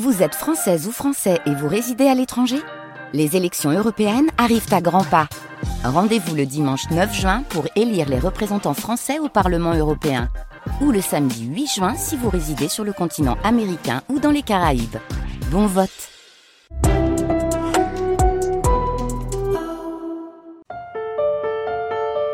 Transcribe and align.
Vous 0.00 0.22
êtes 0.22 0.34
française 0.34 0.88
ou 0.88 0.90
français 0.90 1.38
et 1.44 1.54
vous 1.54 1.68
résidez 1.68 2.06
à 2.06 2.14
l'étranger? 2.14 2.56
Les 3.12 3.36
élections 3.36 3.70
européennes 3.70 4.30
arrivent 4.38 4.72
à 4.72 4.80
grands 4.80 5.04
pas. 5.04 5.28
Rendez-vous 5.84 6.34
le 6.34 6.46
dimanche 6.46 6.90
9 6.90 7.14
juin 7.14 7.42
pour 7.50 7.66
élire 7.76 8.08
les 8.08 8.18
représentants 8.18 8.72
français 8.72 9.18
au 9.18 9.28
Parlement 9.28 9.74
européen. 9.74 10.30
Ou 10.80 10.92
le 10.92 11.02
samedi 11.02 11.44
8 11.44 11.66
juin 11.66 11.94
si 11.94 12.16
vous 12.16 12.30
résidez 12.30 12.68
sur 12.68 12.84
le 12.84 12.94
continent 12.94 13.36
américain 13.44 14.00
ou 14.08 14.18
dans 14.18 14.30
les 14.30 14.40
Caraïbes. 14.40 14.96
Bon 15.50 15.66
vote 15.66 15.90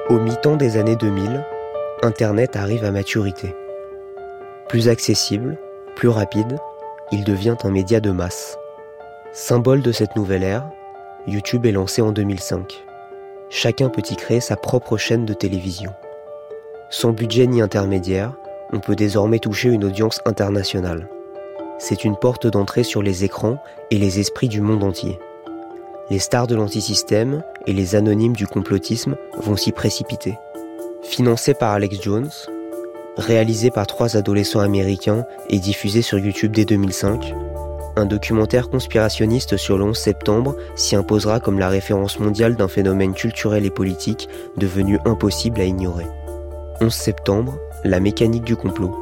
Au 0.09 0.21
mi-temps 0.21 0.55
des 0.55 0.77
années 0.77 0.95
2000, 0.95 1.45
Internet 2.05 2.55
arrive 2.55 2.85
à 2.85 2.93
maturité. 2.93 3.53
Plus 4.69 4.89
accessible, 4.89 5.59
plus 5.97 6.09
rapide, 6.09 6.57
il 7.11 7.25
devient 7.25 7.57
un 7.65 7.71
média 7.71 8.01
de 8.01 8.11
masse. 8.11 8.59
Symbole 9.33 9.83
de 9.83 9.93
cette 9.93 10.17
nouvelle 10.17 10.43
ère, 10.43 10.69
YouTube 11.27 11.67
est 11.67 11.73
lancé 11.73 12.03
en 12.03 12.13
2005. 12.13 12.85
Chacun 13.51 13.89
peut 13.89 14.03
y 14.11 14.17
créer 14.17 14.41
sa 14.41 14.57
propre 14.57 14.97
chaîne 14.97 15.25
de 15.25 15.33
télévision. 15.33 15.93
Sans 16.91 17.13
budget 17.13 17.47
ni 17.47 17.63
intermédiaire, 17.63 18.33
on 18.73 18.81
peut 18.81 18.97
désormais 18.97 19.39
toucher 19.39 19.69
une 19.71 19.85
audience 19.85 20.21
internationale. 20.27 21.09
C'est 21.79 22.05
une 22.05 22.17
porte 22.17 22.47
d'entrée 22.47 22.83
sur 22.83 23.03
les 23.03 23.25
écrans 23.25 23.63
et 23.91 23.99
les 23.99 24.21
esprits 24.21 24.49
du 24.49 24.61
monde 24.61 24.85
entier. 24.85 25.19
Les 26.11 26.19
stars 26.19 26.47
de 26.47 26.55
l'antisystème 26.55 27.43
et 27.67 27.73
les 27.73 27.95
anonymes 27.95 28.37
du 28.37 28.47
complotisme 28.47 29.17
vont 29.39 29.57
s'y 29.57 29.73
précipiter. 29.73 30.39
Financé 31.03 31.55
par 31.55 31.73
Alex 31.73 32.03
Jones, 32.03 32.31
réalisé 33.19 33.71
par 33.71 33.87
trois 33.87 34.17
adolescents 34.17 34.61
américains 34.61 35.27
et 35.51 35.59
diffusé 35.59 36.03
sur 36.03 36.19
YouTube 36.19 36.53
dès 36.53 36.65
2005, 36.65 37.35
un 37.97 38.07
documentaire 38.07 38.71
conspirationniste 38.71 39.57
sur 39.57 39.77
le 39.77 39.85
11 39.85 39.99
septembre 39.99 40.57
s'y 40.77 40.95
imposera 40.95 41.41
comme 41.41 41.59
la 41.59 41.69
référence 41.69 42.21
mondiale 42.21 42.55
d'un 42.55 42.69
phénomène 42.69 43.13
culturel 43.13 43.67
et 43.67 43.71
politique 43.71 44.29
devenu 44.57 45.01
impossible 45.05 45.61
à 45.61 45.65
ignorer. 45.65 46.07
11 46.81 46.95
septembre, 46.95 47.59
la 47.83 47.99
mécanique 47.99 48.45
du 48.45 48.55
complot. 48.55 48.97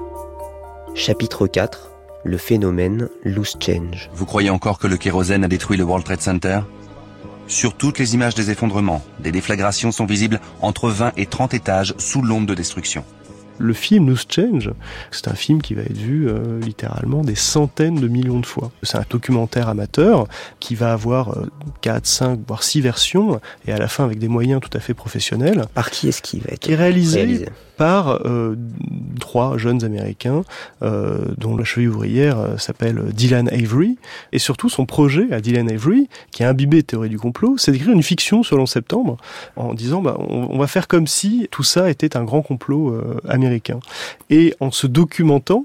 Chapitre 0.94 1.46
4, 1.46 1.90
le 2.24 2.38
phénomène 2.38 3.10
loose 3.22 3.56
change. 3.60 4.08
Vous 4.14 4.24
croyez 4.24 4.48
encore 4.48 4.78
que 4.78 4.86
le 4.86 4.96
kérosène 4.96 5.44
a 5.44 5.48
détruit 5.48 5.76
le 5.76 5.84
World 5.84 6.06
Trade 6.06 6.22
Center? 6.22 6.60
Sur 7.48 7.74
toutes 7.74 7.98
les 7.98 8.14
images 8.14 8.34
des 8.34 8.50
effondrements, 8.50 9.02
des 9.20 9.30
déflagrations 9.30 9.92
sont 9.92 10.06
visibles 10.06 10.40
entre 10.62 10.88
20 10.88 11.12
et 11.18 11.26
30 11.26 11.52
étages 11.52 11.94
sous 11.98 12.22
l'onde 12.22 12.46
de 12.46 12.54
destruction. 12.54 13.04
Le 13.58 13.72
film 13.72 14.08
Loose 14.08 14.26
Change, 14.28 14.70
c'est 15.10 15.28
un 15.28 15.34
film 15.34 15.62
qui 15.62 15.74
va 15.74 15.82
être 15.82 15.96
vu 15.96 16.28
euh, 16.28 16.60
littéralement 16.60 17.22
des 17.22 17.34
centaines 17.34 17.96
de 17.96 18.08
millions 18.08 18.40
de 18.40 18.46
fois. 18.46 18.70
C'est 18.82 18.98
un 18.98 19.04
documentaire 19.08 19.68
amateur 19.68 20.26
qui 20.60 20.74
va 20.74 20.92
avoir 20.92 21.36
euh, 21.38 21.46
4, 21.80 22.06
5, 22.06 22.40
voire 22.46 22.62
6 22.62 22.80
versions, 22.80 23.40
et 23.66 23.72
à 23.72 23.78
la 23.78 23.88
fin 23.88 24.04
avec 24.04 24.18
des 24.18 24.28
moyens 24.28 24.60
tout 24.60 24.76
à 24.76 24.80
fait 24.80 24.94
professionnels. 24.94 25.64
Par 25.74 25.90
qui 25.90 26.08
est-ce 26.08 26.22
qu'il 26.22 26.40
va 26.40 26.50
être 26.52 26.60
Qui 26.60 26.74
réalisé? 26.74 27.46
Par 27.76 28.26
euh, 28.26 28.56
trois 29.20 29.58
jeunes 29.58 29.84
Américains 29.84 30.44
euh, 30.82 31.18
dont 31.36 31.56
la 31.56 31.64
cheville 31.64 31.88
ouvrière 31.88 32.38
euh, 32.38 32.56
s'appelle 32.56 33.12
Dylan 33.12 33.48
Avery. 33.48 33.98
Et 34.32 34.38
surtout, 34.38 34.68
son 34.68 34.86
projet 34.86 35.32
à 35.32 35.40
Dylan 35.40 35.70
Avery, 35.70 36.08
qui 36.30 36.42
est 36.42 36.46
imbibé 36.46 36.82
théorie 36.82 37.08
du 37.08 37.18
complot, 37.18 37.56
c'est 37.58 37.72
d'écrire 37.72 37.92
une 37.92 38.02
fiction 38.02 38.42
11 38.50 38.68
septembre 38.68 39.16
en 39.56 39.74
disant 39.74 40.02
bah, 40.02 40.16
on, 40.18 40.48
on 40.50 40.58
va 40.58 40.66
faire 40.66 40.88
comme 40.88 41.06
si 41.06 41.48
tout 41.50 41.62
ça 41.62 41.90
était 41.90 42.16
un 42.16 42.24
grand 42.24 42.42
complot 42.42 42.90
euh, 42.90 43.20
américain. 43.28 43.80
Et 44.30 44.54
en 44.60 44.70
se 44.70 44.86
documentant, 44.86 45.64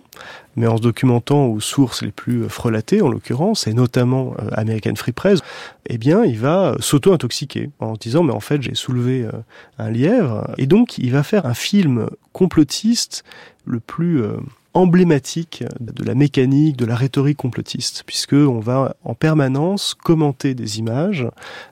mais 0.56 0.68
en 0.68 0.78
se 0.78 0.82
documentant 0.82 1.46
aux 1.48 1.60
sources 1.60 2.02
les 2.02 2.12
plus 2.12 2.50
frelatées, 2.50 3.02
en 3.02 3.10
l'occurrence, 3.10 3.68
et 3.68 3.74
notamment 3.74 4.34
euh, 4.40 4.50
American 4.54 4.96
Free 4.96 5.12
Press, 5.12 5.40
eh 5.88 5.98
bien, 5.98 6.24
il 6.24 6.38
va 6.38 6.76
s'auto-intoxiquer 6.80 7.70
en 7.80 7.94
disant, 7.94 8.24
mais 8.24 8.34
en 8.34 8.40
fait, 8.40 8.62
j'ai 8.62 8.76
soulevé 8.76 9.24
euh, 9.24 9.32
un 9.78 9.90
lièvre, 9.90 10.50
et 10.58 10.68
donc 10.68 10.98
il 10.98 11.12
va 11.12 11.24
faire 11.24 11.46
un 11.46 11.54
film 11.54 12.08
complotiste 12.34 13.24
le 13.66 13.80
plus 13.80 14.24
euh, 14.24 14.38
emblématique 14.74 15.64
de 15.80 16.04
la 16.04 16.16
mécanique, 16.16 16.78
de 16.78 16.86
la 16.86 16.96
rhétorique 16.96 17.38
complotiste, 17.38 18.04
puisque 18.06 18.34
on 18.34 18.60
va 18.60 18.96
en 19.04 19.16
permanence 19.16 19.94
commenter 19.94 20.54
des 20.54 20.80
images 20.80 21.28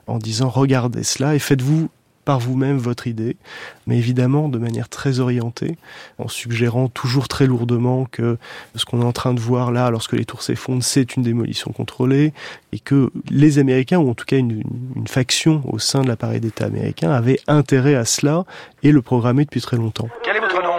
en 0.06 0.18
disant, 0.18 0.48
regardez 0.48 1.02
cela 1.02 1.34
et 1.34 1.38
faites-vous 1.38 1.88
par 2.24 2.38
vous-même 2.38 2.78
votre 2.78 3.06
idée, 3.06 3.36
mais 3.86 3.96
évidemment 3.96 4.48
de 4.48 4.58
manière 4.58 4.88
très 4.88 5.20
orientée, 5.20 5.78
en 6.18 6.28
suggérant 6.28 6.88
toujours 6.88 7.28
très 7.28 7.46
lourdement 7.46 8.06
que 8.10 8.36
ce 8.74 8.84
qu'on 8.84 9.02
est 9.02 9.04
en 9.04 9.12
train 9.12 9.34
de 9.34 9.40
voir 9.40 9.72
là, 9.72 9.90
lorsque 9.90 10.12
les 10.12 10.24
tours 10.24 10.42
s'effondrent, 10.42 10.82
c'est 10.82 11.16
une 11.16 11.22
démolition 11.22 11.72
contrôlée, 11.72 12.32
et 12.72 12.78
que 12.78 13.10
les 13.30 13.58
Américains, 13.58 13.98
ou 13.98 14.10
en 14.10 14.14
tout 14.14 14.26
cas 14.26 14.36
une, 14.36 14.62
une 14.96 15.08
faction 15.08 15.62
au 15.64 15.78
sein 15.78 16.02
de 16.02 16.08
l'appareil 16.08 16.40
d'État 16.40 16.66
américain, 16.66 17.10
avaient 17.10 17.40
intérêt 17.48 17.94
à 17.94 18.04
cela 18.04 18.44
et 18.82 18.92
le 18.92 19.02
programmer 19.02 19.44
depuis 19.44 19.60
très 19.60 19.76
longtemps. 19.76 20.08
Quel 20.22 20.36
est 20.36 20.40
votre 20.40 20.62
nom? 20.62 20.76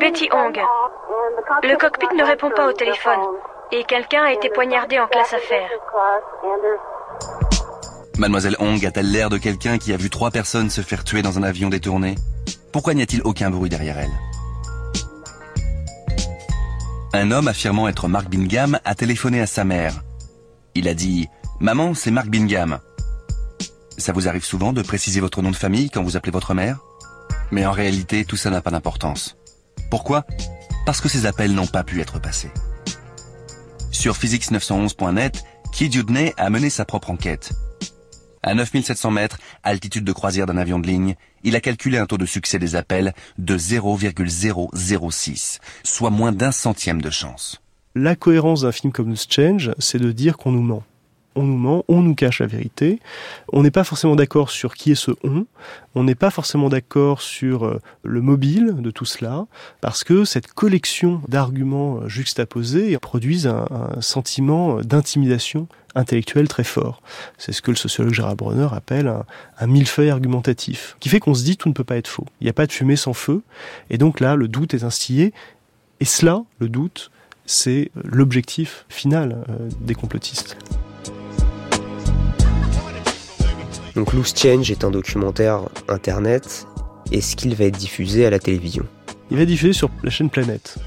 Betty 0.00 0.28
Hong. 0.32 0.58
Le 1.62 1.76
cockpit 1.76 2.16
ne 2.16 2.24
répond 2.24 2.50
pas 2.50 2.68
au 2.68 2.72
téléphone. 2.72 3.20
Et 3.72 3.84
quelqu'un 3.84 4.24
a 4.24 4.32
été 4.32 4.48
poignardé 4.48 4.98
en 4.98 5.06
classe 5.06 5.32
affaires. 5.32 5.68
Mademoiselle 8.20 8.56
Hong 8.58 8.84
a-t-elle 8.84 9.10
l'air 9.10 9.30
de 9.30 9.38
quelqu'un 9.38 9.78
qui 9.78 9.94
a 9.94 9.96
vu 9.96 10.10
trois 10.10 10.30
personnes 10.30 10.68
se 10.68 10.82
faire 10.82 11.04
tuer 11.04 11.22
dans 11.22 11.38
un 11.38 11.42
avion 11.42 11.70
détourné? 11.70 12.16
Pourquoi 12.70 12.92
n'y 12.92 13.00
a-t-il 13.00 13.22
aucun 13.22 13.48
bruit 13.48 13.70
derrière 13.70 13.98
elle? 13.98 14.10
Un 17.14 17.30
homme 17.30 17.48
affirmant 17.48 17.88
être 17.88 18.08
Mark 18.08 18.28
Bingham 18.28 18.78
a 18.84 18.94
téléphoné 18.94 19.40
à 19.40 19.46
sa 19.46 19.64
mère. 19.64 20.04
Il 20.74 20.86
a 20.86 20.92
dit 20.92 21.28
«Maman, 21.60 21.94
c'est 21.94 22.10
Mark 22.10 22.28
Bingham». 22.28 22.80
Ça 23.96 24.12
vous 24.12 24.28
arrive 24.28 24.44
souvent 24.44 24.74
de 24.74 24.82
préciser 24.82 25.20
votre 25.20 25.40
nom 25.40 25.50
de 25.50 25.56
famille 25.56 25.88
quand 25.88 26.02
vous 26.02 26.18
appelez 26.18 26.30
votre 26.30 26.52
mère? 26.52 26.78
Mais 27.50 27.64
en 27.64 27.72
réalité, 27.72 28.26
tout 28.26 28.36
ça 28.36 28.50
n'a 28.50 28.60
pas 28.60 28.70
d'importance. 28.70 29.38
Pourquoi? 29.90 30.26
Parce 30.84 31.00
que 31.00 31.08
ces 31.08 31.24
appels 31.24 31.54
n'ont 31.54 31.66
pas 31.66 31.84
pu 31.84 32.02
être 32.02 32.20
passés. 32.20 32.50
Sur 33.90 34.14
physics911.net, 34.14 35.42
Kid 35.72 35.94
Udney 35.94 36.34
a 36.36 36.50
mené 36.50 36.68
sa 36.68 36.84
propre 36.84 37.08
enquête. 37.08 37.54
À 38.42 38.54
9700 38.54 39.10
mètres, 39.10 39.38
altitude 39.62 40.04
de 40.04 40.12
croisière 40.12 40.46
d'un 40.46 40.56
avion 40.56 40.78
de 40.78 40.86
ligne, 40.86 41.14
il 41.42 41.56
a 41.56 41.60
calculé 41.60 41.98
un 41.98 42.06
taux 42.06 42.18
de 42.18 42.26
succès 42.26 42.58
des 42.58 42.74
appels 42.74 43.12
de 43.38 43.58
0,006, 43.58 45.60
soit 45.84 46.10
moins 46.10 46.32
d'un 46.32 46.52
centième 46.52 47.02
de 47.02 47.10
chance. 47.10 47.60
La 47.94 48.16
cohérence 48.16 48.62
d'un 48.62 48.72
film 48.72 48.92
comme 48.92 49.08
Loose 49.08 49.26
Change, 49.28 49.72
c'est 49.78 49.98
de 49.98 50.12
dire 50.12 50.38
qu'on 50.38 50.52
nous 50.52 50.62
ment. 50.62 50.84
On 51.40 51.44
nous 51.44 51.56
ment, 51.56 51.84
on 51.88 52.02
nous 52.02 52.14
cache 52.14 52.40
la 52.40 52.46
vérité. 52.46 53.00
On 53.50 53.62
n'est 53.62 53.70
pas 53.70 53.82
forcément 53.82 54.14
d'accord 54.14 54.50
sur 54.50 54.74
qui 54.74 54.92
est 54.92 54.94
ce 54.94 55.12
on. 55.24 55.46
On 55.94 56.04
n'est 56.04 56.14
pas 56.14 56.28
forcément 56.28 56.68
d'accord 56.68 57.22
sur 57.22 57.64
euh, 57.64 57.80
le 58.02 58.20
mobile 58.20 58.76
de 58.78 58.90
tout 58.90 59.06
cela, 59.06 59.46
parce 59.80 60.04
que 60.04 60.26
cette 60.26 60.48
collection 60.52 61.22
d'arguments 61.28 62.00
euh, 62.02 62.08
juxtaposés 62.08 62.98
produisent 62.98 63.46
un, 63.46 63.66
sentiment 64.00 64.82
d'intimidation 64.82 65.66
intellectuelle 65.94 66.46
très 66.46 66.62
fort. 66.62 67.00
C'est 67.38 67.52
ce 67.52 67.62
que 67.62 67.70
le 67.70 67.76
sociologue 67.78 68.12
Gérard 68.12 68.36
Bronner 68.36 68.68
appelle 68.72 69.08
un, 69.08 69.24
un 69.58 69.66
millefeuille 69.66 70.10
argumentatif, 70.10 70.96
qui 71.00 71.08
fait 71.08 71.20
qu'on 71.20 71.32
se 71.32 71.42
dit 71.42 71.56
tout 71.56 71.70
ne 71.70 71.74
peut 71.74 71.84
pas 71.84 71.96
être 71.96 72.08
faux. 72.08 72.26
Il 72.42 72.44
n'y 72.44 72.50
a 72.50 72.54
pas 72.54 72.66
de 72.66 72.72
fumée 72.72 72.96
sans 72.96 73.14
feu, 73.14 73.40
et 73.88 73.96
donc 73.96 74.20
là, 74.20 74.36
le 74.36 74.46
doute 74.46 74.74
est 74.74 74.84
instillé. 74.84 75.32
Et 76.00 76.04
cela, 76.04 76.42
le 76.58 76.68
doute, 76.68 77.10
c'est 77.46 77.90
l'objectif 78.04 78.84
final 78.90 79.42
euh, 79.48 79.68
des 79.80 79.94
complotistes. 79.94 80.58
Donc 83.94 84.12
Loose 84.12 84.34
Change 84.36 84.70
est 84.70 84.84
un 84.84 84.90
documentaire 84.90 85.62
internet. 85.88 86.66
Est-ce 87.12 87.34
qu'il 87.36 87.54
va 87.54 87.64
être 87.64 87.78
diffusé 87.78 88.24
à 88.26 88.30
la 88.30 88.38
télévision 88.38 88.84
Il 89.30 89.38
va 89.38 89.44
diffusé 89.44 89.72
sur 89.72 89.90
la 90.02 90.10
chaîne 90.10 90.28
Planète. 90.28 90.78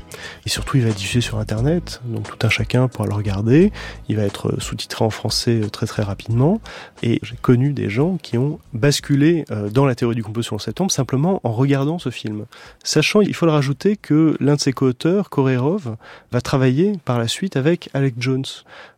Et 0.45 0.49
surtout, 0.49 0.77
il 0.77 0.83
va 0.83 0.91
diffusé 0.91 1.21
sur 1.21 1.37
Internet, 1.37 2.01
donc 2.03 2.27
tout 2.27 2.45
un 2.45 2.49
chacun 2.49 2.89
pourra 2.89 3.07
le 3.07 3.13
regarder. 3.13 3.71
Il 4.09 4.17
va 4.17 4.23
être 4.23 4.59
sous-titré 4.59 5.05
en 5.05 5.09
français 5.09 5.61
euh, 5.63 5.69
très 5.69 5.85
très 5.85 6.03
rapidement. 6.03 6.59
Et 7.03 7.19
j'ai 7.23 7.35
connu 7.35 7.71
des 7.71 7.89
gens 7.89 8.17
qui 8.17 8.37
ont 8.37 8.59
basculé 8.73 9.45
euh, 9.51 9.69
dans 9.69 9.85
la 9.85 9.95
théorie 9.95 10.15
du 10.15 10.23
complot 10.23 10.43
sur 10.43 10.55
le 10.55 10.61
septembre 10.61 10.91
simplement 10.91 11.39
en 11.43 11.53
regardant 11.53 11.99
ce 11.99 12.09
film. 12.09 12.45
Sachant, 12.83 13.21
il 13.21 13.33
faut 13.33 13.45
le 13.45 13.53
rajouter, 13.53 13.95
que 13.95 14.35
l'un 14.41 14.55
de 14.55 14.59
ses 14.59 14.73
co-auteurs, 14.73 15.29
Korerov, 15.29 15.95
va 16.31 16.41
travailler 16.41 16.93
par 17.05 17.19
la 17.19 17.29
suite 17.29 17.55
avec 17.55 17.89
Alec 17.93 18.15
Jones. 18.17 18.45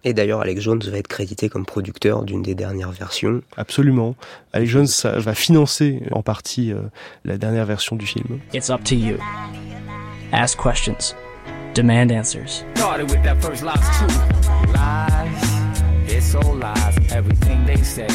Et 0.03 0.13
d'ailleurs, 0.13 0.41
Alex 0.41 0.61
Jones 0.61 0.81
va 0.83 0.97
être 0.97 1.07
crédité 1.07 1.49
comme 1.49 1.65
producteur 1.65 2.23
d'une 2.23 2.41
des 2.41 2.55
dernières 2.55 2.91
versions. 2.91 3.41
Absolument. 3.57 4.15
Alec 4.53 4.69
Jones 4.69 4.87
va 5.03 5.35
financer 5.35 6.01
en 6.11 6.23
partie 6.23 6.71
euh, 6.71 6.81
la 7.25 7.37
dernière 7.37 7.65
version 7.65 7.95
du 7.95 8.05
film. 8.05 8.39
It's 8.53 8.69
up 8.69 8.83
to 8.83 8.95
you. 8.95 9.17
Ask 10.31 10.57
questions. 10.57 11.15
Demand 11.73 12.11
answers. 12.11 12.63
Started 12.75 13.09
with 13.09 13.23
that 13.23 13.41
first 13.41 13.63
lies 13.63 13.79
too. 13.99 14.07
Lies, 14.73 16.11
it's 16.11 16.35
all 16.35 16.55
lies, 16.55 16.95
everything 17.11 17.65
they 17.65 17.77
say. 17.77 18.07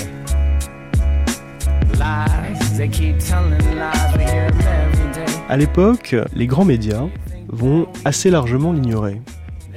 Lies, 1.99 2.79
they 2.79 2.89
keep 2.89 3.19
telling 3.19 3.61
lies, 3.77 4.17
we 4.17 4.25
hear 4.25 4.51
them 4.51 4.93
every 4.93 5.13
day. 5.13 5.33
À 5.49 5.57
l'époque, 5.57 6.15
les 6.35 6.47
grands 6.47 6.65
médias 6.65 7.07
vont 7.49 7.87
assez 8.05 8.31
largement 8.31 8.73
l'ignorer. 8.73 9.21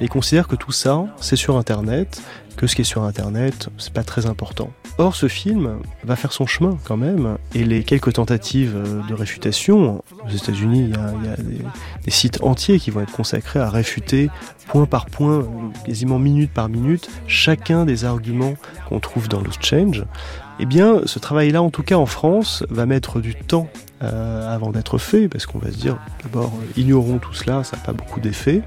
et 0.00 0.08
considère 0.08 0.48
que 0.48 0.56
tout 0.56 0.72
ça, 0.72 1.06
c'est 1.20 1.36
sur 1.36 1.56
Internet, 1.56 2.22
que 2.56 2.66
ce 2.66 2.74
qui 2.74 2.82
est 2.82 2.84
sur 2.84 3.02
Internet, 3.02 3.68
c'est 3.78 3.92
pas 3.92 4.04
très 4.04 4.26
important. 4.26 4.70
Or, 4.98 5.16
ce 5.16 5.28
film 5.28 5.78
va 6.04 6.16
faire 6.16 6.32
son 6.32 6.46
chemin 6.46 6.78
quand 6.84 6.96
même, 6.96 7.36
et 7.54 7.64
les 7.64 7.82
quelques 7.82 8.12
tentatives 8.12 8.76
de 9.08 9.14
réfutation, 9.14 10.02
aux 10.24 10.30
États-Unis, 10.30 10.84
il 10.84 10.90
y 10.90 10.98
a, 10.98 11.12
il 11.20 11.28
y 11.28 11.32
a 11.32 11.36
des, 11.36 11.64
des, 12.04 12.10
sites 12.10 12.42
entiers 12.42 12.78
qui 12.78 12.90
vont 12.90 13.00
être 13.00 13.12
consacrés 13.12 13.60
à 13.60 13.70
réfuter 13.70 14.30
point 14.68 14.86
par 14.86 15.06
point, 15.06 15.46
quasiment 15.84 16.18
minute 16.18 16.52
par 16.52 16.68
minute, 16.68 17.08
chacun 17.26 17.84
des 17.84 18.04
arguments 18.04 18.54
qu'on 18.88 19.00
trouve 19.00 19.28
dans 19.28 19.40
Loose 19.40 19.58
Change. 19.60 20.04
Eh 20.60 20.66
bien, 20.66 21.00
ce 21.04 21.18
travail-là, 21.18 21.62
en 21.62 21.70
tout 21.70 21.82
cas 21.82 21.96
en 21.96 22.06
France, 22.06 22.64
va 22.70 22.86
mettre 22.86 23.20
du 23.20 23.34
temps 23.34 23.68
euh, 24.04 24.54
avant 24.54 24.70
d'être 24.70 24.98
fait, 24.98 25.28
parce 25.28 25.46
qu'on 25.46 25.58
va 25.58 25.70
se 25.70 25.76
dire, 25.76 25.98
d'abord, 26.22 26.52
euh, 26.60 26.80
ignorons 26.80 27.18
tout 27.18 27.32
cela, 27.32 27.64
ça 27.64 27.76
n'a 27.76 27.82
pas 27.82 27.92
beaucoup 27.92 28.20
d'effet. 28.20 28.62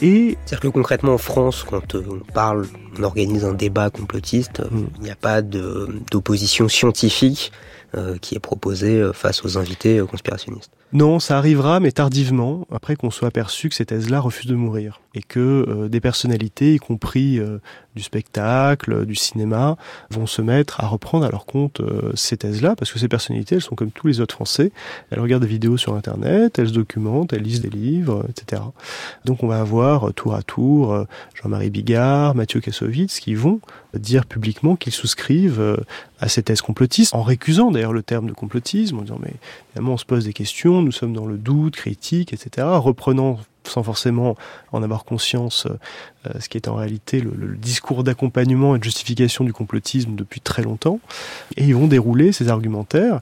Et 0.00 0.36
c'est-à-dire 0.44 0.60
que 0.60 0.68
concrètement 0.68 1.14
en 1.14 1.18
France, 1.18 1.64
quand 1.68 1.94
euh, 1.94 2.04
on 2.10 2.32
parle, 2.32 2.66
on 2.98 3.02
organise 3.02 3.44
un 3.44 3.54
débat 3.54 3.90
complotiste, 3.90 4.60
mm. 4.60 4.86
il 4.98 5.02
n'y 5.02 5.10
a 5.10 5.16
pas 5.16 5.42
d'opposition 5.42 6.68
scientifique 6.68 7.52
euh, 7.96 8.18
qui 8.18 8.34
est 8.34 8.40
proposée 8.40 9.02
face 9.12 9.44
aux 9.44 9.58
invités 9.58 10.00
conspirationnistes. 10.08 10.70
Non, 10.94 11.20
ça 11.20 11.38
arrivera, 11.38 11.80
mais 11.80 11.90
tardivement, 11.90 12.66
après 12.70 12.96
qu'on 12.96 13.10
soit 13.10 13.28
aperçu 13.28 13.70
que 13.70 13.74
ces 13.74 13.86
thèses-là 13.86 14.20
refusent 14.20 14.50
de 14.50 14.54
mourir, 14.54 15.00
et 15.14 15.22
que 15.22 15.64
euh, 15.66 15.88
des 15.88 16.00
personnalités, 16.00 16.74
y 16.74 16.78
compris 16.78 17.38
euh, 17.38 17.58
du 17.96 18.02
spectacle, 18.02 19.06
du 19.06 19.14
cinéma, 19.14 19.78
vont 20.10 20.26
se 20.26 20.42
mettre 20.42 20.80
à 20.80 20.86
reprendre 20.86 21.24
à 21.24 21.30
leur 21.30 21.46
compte 21.46 21.80
euh, 21.80 22.12
ces 22.14 22.36
thèses-là, 22.36 22.76
parce 22.76 22.92
que 22.92 22.98
ces 22.98 23.08
personnalités, 23.08 23.54
elles 23.54 23.62
sont 23.62 23.74
comme 23.74 23.90
tous 23.90 24.06
les 24.06 24.20
autres 24.20 24.34
Français, 24.34 24.70
elles 25.10 25.20
regardent 25.20 25.44
des 25.44 25.48
vidéos 25.48 25.78
sur 25.78 25.94
Internet, 25.94 26.58
elles 26.58 26.68
se 26.68 26.74
documentent, 26.74 27.32
elles 27.32 27.42
lisent 27.42 27.62
des 27.62 27.70
livres, 27.70 28.26
etc. 28.28 28.60
Donc 29.24 29.42
on 29.42 29.46
va 29.46 29.60
avoir 29.60 30.12
tour 30.12 30.34
à 30.34 30.42
tour 30.42 31.06
Jean-Marie 31.34 31.70
Bigard, 31.70 32.34
Mathieu 32.34 32.60
Kassovitz, 32.60 33.18
qui 33.18 33.34
vont 33.34 33.60
dire 33.94 34.26
publiquement 34.26 34.76
qu'ils 34.76 34.92
souscrivent 34.92 35.76
à 36.18 36.28
ces 36.28 36.42
thèses 36.42 36.62
complotistes, 36.62 37.14
en 37.14 37.22
récusant 37.22 37.70
d'ailleurs 37.70 37.92
le 37.92 38.02
terme 38.02 38.26
de 38.26 38.32
complotisme, 38.32 38.98
en 38.98 39.02
disant 39.02 39.18
mais 39.20 39.34
évidemment 39.70 39.94
on 39.94 39.98
se 39.98 40.04
pose 40.04 40.24
des 40.24 40.32
questions, 40.32 40.81
nous 40.82 40.92
sommes 40.92 41.12
dans 41.12 41.26
le 41.26 41.36
doute, 41.36 41.76
critique, 41.76 42.32
etc., 42.32 42.66
reprenant 42.70 43.38
sans 43.64 43.82
forcément 43.82 44.36
en 44.72 44.82
avoir 44.82 45.04
conscience 45.04 45.66
euh, 46.26 46.40
ce 46.40 46.48
qui 46.48 46.56
est 46.56 46.66
en 46.66 46.74
réalité 46.74 47.20
le, 47.20 47.32
le 47.36 47.56
discours 47.56 48.02
d'accompagnement 48.02 48.74
et 48.74 48.78
de 48.78 48.84
justification 48.84 49.44
du 49.44 49.52
complotisme 49.52 50.14
depuis 50.14 50.40
très 50.40 50.62
longtemps, 50.62 50.98
et 51.56 51.64
ils 51.64 51.74
vont 51.74 51.86
dérouler 51.86 52.32
ces 52.32 52.48
argumentaires 52.48 53.20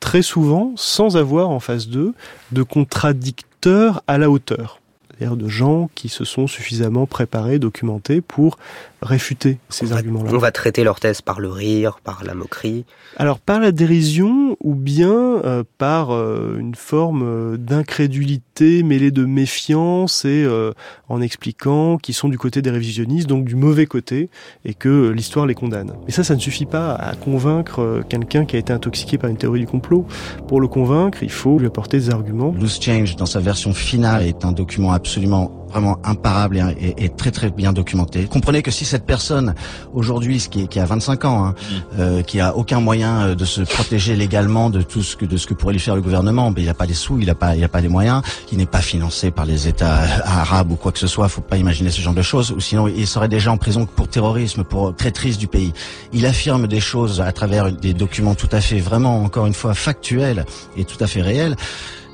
très 0.00 0.22
souvent 0.22 0.72
sans 0.76 1.16
avoir 1.16 1.50
en 1.50 1.60
face 1.60 1.88
d'eux 1.88 2.14
de 2.50 2.62
contradicteurs 2.62 4.02
à 4.06 4.18
la 4.18 4.30
hauteur 4.30 4.81
c'est-à-dire 5.22 5.36
de 5.36 5.48
gens 5.48 5.88
qui 5.94 6.08
se 6.08 6.24
sont 6.24 6.48
suffisamment 6.48 7.06
préparés, 7.06 7.60
documentés 7.60 8.20
pour 8.20 8.58
réfuter 9.02 9.58
ces 9.68 9.92
arguments-là. 9.92 10.30
On 10.32 10.38
va 10.38 10.50
traiter 10.50 10.84
leur 10.84 10.98
thèse 11.00 11.20
par 11.20 11.40
le 11.40 11.48
rire, 11.48 11.98
par 12.02 12.24
la 12.24 12.34
moquerie. 12.34 12.84
Alors 13.16 13.38
par 13.38 13.60
la 13.60 13.72
dérision 13.72 14.56
ou 14.62 14.74
bien 14.74 15.12
euh, 15.12 15.64
par 15.78 16.10
euh, 16.12 16.56
une 16.58 16.74
forme 16.74 17.22
euh, 17.24 17.56
d'incrédulité 17.56 18.82
mêlée 18.82 19.10
de 19.10 19.24
méfiance 19.24 20.24
et 20.24 20.44
euh, 20.44 20.72
en 21.08 21.20
expliquant 21.20 21.98
qu'ils 21.98 22.14
sont 22.14 22.28
du 22.28 22.38
côté 22.38 22.62
des 22.62 22.70
révisionnistes, 22.70 23.28
donc 23.28 23.44
du 23.44 23.56
mauvais 23.56 23.86
côté, 23.86 24.28
et 24.64 24.74
que 24.74 25.10
l'histoire 25.10 25.46
les 25.46 25.54
condamne. 25.54 25.92
Mais 26.06 26.12
ça, 26.12 26.22
ça 26.22 26.34
ne 26.34 26.40
suffit 26.40 26.66
pas 26.66 26.94
à 26.94 27.14
convaincre 27.14 27.80
euh, 27.80 28.02
quelqu'un 28.08 28.44
qui 28.44 28.56
a 28.56 28.58
été 28.58 28.72
intoxiqué 28.72 29.18
par 29.18 29.30
une 29.30 29.36
théorie 29.36 29.60
du 29.60 29.66
complot. 29.66 30.06
Pour 30.48 30.60
le 30.60 30.68
convaincre, 30.68 31.22
il 31.22 31.30
faut 31.30 31.58
lui 31.58 31.66
apporter 31.66 31.98
des 31.98 32.10
arguments. 32.10 32.54
Loose 32.58 32.80
Change, 32.80 33.16
dans 33.16 33.26
sa 33.26 33.40
version 33.40 33.72
finale, 33.72 34.22
est 34.22 34.44
un 34.44 34.52
document 34.52 34.92
absolument 35.12 35.52
vraiment 35.68 35.98
imparable 36.04 36.56
et, 36.56 36.86
et, 36.86 37.04
et, 37.04 37.08
très 37.10 37.30
très 37.30 37.50
bien 37.50 37.74
documenté. 37.74 38.24
Comprenez 38.24 38.62
que 38.62 38.70
si 38.70 38.86
cette 38.86 39.04
personne 39.04 39.54
aujourd'hui, 39.92 40.40
ce 40.40 40.48
qui, 40.48 40.68
qui 40.68 40.80
a 40.80 40.86
25 40.86 41.24
ans, 41.26 41.44
hein, 41.44 41.54
mmh. 41.54 41.74
euh, 41.98 42.22
qui 42.22 42.40
a 42.40 42.56
aucun 42.56 42.80
moyen 42.80 43.28
euh, 43.28 43.34
de 43.34 43.44
se 43.44 43.60
protéger 43.60 44.16
légalement 44.16 44.70
de 44.70 44.80
tout 44.80 45.02
ce 45.02 45.16
que 45.16 45.26
de 45.26 45.36
ce 45.36 45.46
que 45.46 45.52
pourrait 45.52 45.74
lui 45.74 45.80
faire 45.80 45.94
le 45.94 46.00
gouvernement, 46.00 46.50
mais 46.50 46.62
il 46.62 46.66
n'a 46.66 46.74
pas 46.74 46.86
les 46.86 46.94
sous, 46.94 47.18
il 47.18 47.26
n'a 47.26 47.34
pas 47.34 47.56
il 47.56 47.64
a 47.64 47.68
pas 47.68 47.82
les 47.82 47.88
moyens, 47.88 48.22
qui 48.46 48.56
n'est 48.56 48.66
pas 48.66 48.80
financé 48.80 49.30
par 49.30 49.44
les 49.44 49.68
États 49.68 50.00
arabes 50.24 50.72
ou 50.72 50.76
quoi 50.76 50.92
que 50.92 50.98
ce 50.98 51.06
soit, 51.06 51.28
faut 51.28 51.42
pas 51.42 51.58
imaginer 51.58 51.90
ce 51.90 52.00
genre 52.00 52.14
de 52.14 52.22
choses, 52.22 52.52
ou 52.52 52.60
sinon 52.60 52.88
il 52.88 53.06
serait 53.06 53.28
déjà 53.28 53.52
en 53.52 53.58
prison 53.58 53.84
pour 53.84 54.08
terrorisme, 54.08 54.64
pour 54.64 54.94
traîtrise 54.94 55.36
du 55.36 55.46
pays. 55.46 55.74
Il 56.14 56.24
affirme 56.24 56.66
des 56.66 56.80
choses 56.80 57.20
à 57.20 57.32
travers 57.32 57.70
des 57.70 57.92
documents 57.92 58.34
tout 58.34 58.48
à 58.52 58.62
fait 58.62 58.80
vraiment 58.80 59.22
encore 59.22 59.46
une 59.46 59.54
fois 59.54 59.74
factuels 59.74 60.46
et 60.76 60.84
tout 60.84 61.02
à 61.04 61.06
fait 61.06 61.22
réels. 61.22 61.56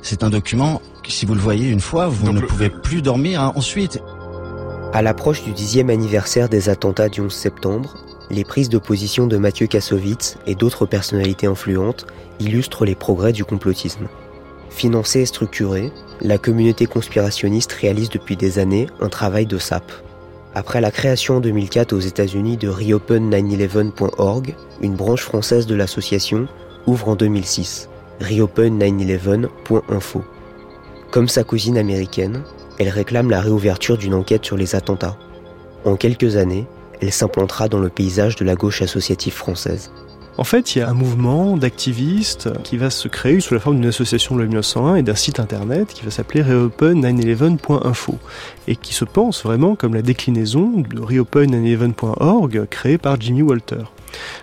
C'est 0.01 0.23
un 0.23 0.29
document 0.29 0.81
si 1.09 1.25
vous 1.25 1.33
le 1.33 1.41
voyez 1.41 1.69
une 1.69 1.79
fois, 1.79 2.07
vous 2.07 2.25
Donc 2.25 2.35
ne 2.35 2.41
le... 2.41 2.47
pouvez 2.47 2.69
plus 2.69 3.01
dormir 3.01 3.41
hein, 3.41 3.53
ensuite. 3.55 4.01
À 4.93 5.01
l'approche 5.01 5.43
du 5.43 5.51
dixième 5.51 5.89
anniversaire 5.89 6.49
des 6.49 6.69
attentats 6.69 7.09
du 7.09 7.21
11 7.21 7.31
septembre, 7.31 7.97
les 8.29 8.43
prises 8.43 8.69
de 8.69 8.77
position 8.77 9.27
de 9.27 9.37
Mathieu 9.37 9.67
Kassovitz 9.67 10.37
et 10.45 10.55
d'autres 10.55 10.85
personnalités 10.85 11.47
influentes 11.47 12.05
illustrent 12.39 12.85
les 12.85 12.95
progrès 12.95 13.33
du 13.33 13.43
complotisme. 13.43 14.07
Financée 14.69 15.21
et 15.21 15.25
structurée, 15.25 15.91
la 16.21 16.37
communauté 16.37 16.85
conspirationniste 16.85 17.71
réalise 17.73 18.09
depuis 18.09 18.35
des 18.35 18.59
années 18.59 18.87
un 19.01 19.09
travail 19.09 19.45
de 19.45 19.57
sape. 19.57 19.91
Après 20.55 20.81
la 20.81 20.91
création 20.91 21.37
en 21.37 21.39
2004 21.39 21.93
aux 21.93 21.99
États-Unis 21.99 22.57
de 22.57 22.69
reopen911.org, 22.69 24.55
une 24.81 24.95
branche 24.95 25.23
française 25.23 25.65
de 25.65 25.75
l'association 25.75 26.47
ouvre 26.87 27.09
en 27.09 27.15
2006 27.15 27.88
reopen911.info. 28.21 30.23
Comme 31.11 31.27
sa 31.27 31.43
cousine 31.43 31.77
américaine, 31.77 32.43
elle 32.77 32.89
réclame 32.89 33.29
la 33.29 33.41
réouverture 33.41 33.97
d'une 33.97 34.13
enquête 34.13 34.45
sur 34.45 34.57
les 34.57 34.75
attentats. 34.75 35.17
En 35.85 35.95
quelques 35.95 36.35
années, 36.35 36.67
elle 37.01 37.11
s'implantera 37.11 37.67
dans 37.67 37.79
le 37.79 37.89
paysage 37.89 38.35
de 38.35 38.45
la 38.45 38.55
gauche 38.55 38.81
associative 38.81 39.33
française. 39.33 39.91
En 40.39 40.45
fait, 40.45 40.73
il 40.73 40.79
y 40.79 40.81
a 40.81 40.89
un 40.89 40.93
mouvement 40.93 41.57
d'activistes 41.57 42.49
qui 42.63 42.77
va 42.77 42.89
se 42.89 43.09
créer 43.09 43.41
sous 43.41 43.53
la 43.53 43.59
forme 43.59 43.75
d'une 43.75 43.89
association 43.89 44.35
de 44.35 44.39
la 44.39 44.47
1901 44.47 44.95
et 44.95 45.03
d'un 45.03 45.15
site 45.15 45.41
internet 45.41 45.93
qui 45.93 46.05
va 46.05 46.11
s'appeler 46.11 46.43
reopen911.info 46.43 48.17
et 48.69 48.77
qui 48.77 48.93
se 48.93 49.03
pense 49.03 49.43
vraiment 49.43 49.75
comme 49.75 49.95
la 49.95 50.01
déclinaison 50.01 50.85
de 50.89 51.01
reopen911.org 51.01 52.67
créé 52.69 52.97
par 52.97 53.19
Jimmy 53.19 53.41
Walter. 53.41 53.83